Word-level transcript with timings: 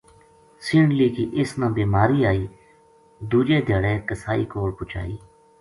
سینڈلی 0.65 1.07
کی 1.15 1.25
اس 1.41 1.49
نا 1.59 1.67
بیماری 1.77 2.19
آئی 2.29 2.43
دُوجے 3.29 3.59
دھیاڑے 3.67 3.93
قصائی 4.07 4.43
کول 4.51 4.71
پوہچائی 4.77 5.15